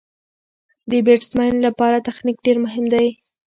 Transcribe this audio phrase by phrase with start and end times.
[0.89, 3.07] د بېټسمېن له پاره تخنیک ډېر مهم دئ.